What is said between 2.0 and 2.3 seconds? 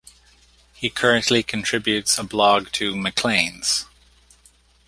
a